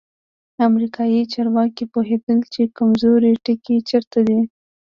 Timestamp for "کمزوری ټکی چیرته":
2.77-4.19